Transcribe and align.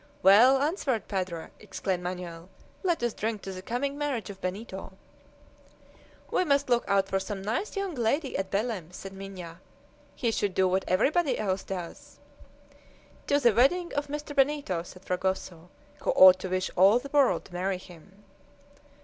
"Well 0.23 0.59
answered, 0.63 1.07
padre!" 1.07 1.49
exclaimed 1.59 2.01
Manoel. 2.01 2.49
"Let 2.81 3.03
us 3.03 3.13
drink 3.13 3.43
to 3.43 3.51
the 3.51 3.61
coming 3.61 3.99
marriage 3.99 4.31
of 4.31 4.41
Benito." 4.41 4.93
"We 6.31 6.43
must 6.43 6.71
look 6.71 6.83
out 6.87 7.07
for 7.07 7.19
some 7.19 7.43
nice 7.43 7.77
young 7.77 7.93
lady 7.93 8.35
at 8.35 8.49
Belem," 8.49 8.91
said 8.93 9.13
Minha. 9.13 9.61
"He 10.15 10.31
should 10.31 10.55
do 10.55 10.67
what 10.67 10.85
everybody 10.87 11.37
else 11.37 11.61
does." 11.63 12.17
"To 13.27 13.39
the 13.39 13.53
wedding 13.53 13.93
of 13.93 14.07
Mr. 14.07 14.35
Benito!" 14.35 14.81
said 14.81 15.05
Fragoso, 15.05 15.69
"who 16.01 16.09
ought 16.15 16.39
to 16.39 16.49
wish 16.49 16.71
all 16.75 16.97
the 16.97 17.09
world 17.09 17.45
to 17.45 17.53
marry 17.53 17.77
him!" 17.77 18.23